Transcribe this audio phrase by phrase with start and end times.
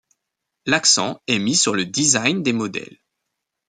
[0.65, 2.97] L’accent est mis sur le design des modèles.